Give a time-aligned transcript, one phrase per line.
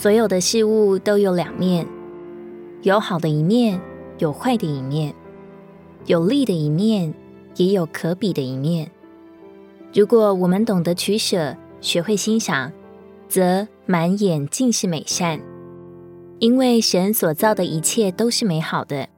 [0.00, 1.84] 所有的事物都有两面，
[2.82, 3.80] 有好的一面，
[4.18, 5.12] 有坏的一面，
[6.06, 7.12] 有利的一面，
[7.56, 8.88] 也有可比的一面。
[9.92, 12.70] 如果我们懂得取舍，学会欣赏，
[13.28, 15.40] 则满眼尽是美善。
[16.38, 19.08] 因为神所造的一切都是美好的，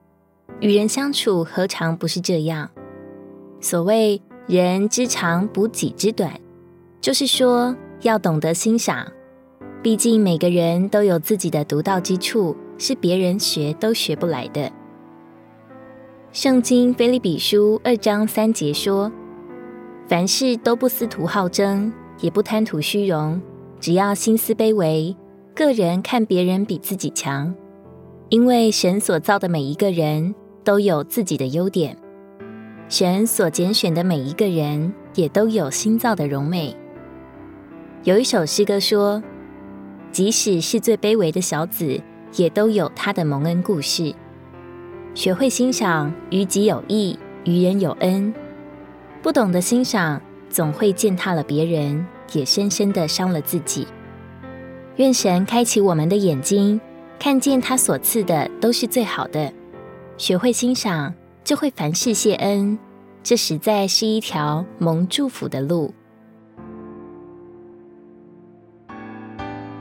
[0.61, 2.71] 与人相处何尝不是这样？
[3.61, 6.41] 所谓人之长补己之短，
[7.03, 9.07] 就是说要懂得欣赏。
[9.83, 14.71] 毕竟每个人都有自己的独到之处，是别人学都学不来的。
[16.33, 19.11] 圣经腓利比书二章三节说
[20.07, 21.91] ：“凡事都不思图好争，
[22.21, 23.41] 也不贪图虚荣，
[23.81, 25.17] 只要心思卑微。”
[25.57, 27.55] 个人看别人比自己强，
[28.29, 31.97] 因为神所造的每一个人都有自己的优点，
[32.89, 36.75] 神所拣选的每一个人也都有新造的荣美。
[38.05, 39.23] 有一首诗歌说
[40.13, 42.01] ：“即使是最卑微的小子，
[42.37, 44.15] 也都有他的蒙恩故事。”
[45.15, 48.33] 学会欣赏，于己有益，于人有恩；
[49.23, 53.87] 不懂得欣赏，总会践踏了别人，也深深的伤了自己。
[54.97, 56.81] 愿神开启我们的眼睛，
[57.19, 59.53] 看见他所赐的都是最好的。
[60.17, 62.79] 学会欣赏，就会凡事谢恩。
[63.23, 65.93] 这实在是一条蒙祝福的路。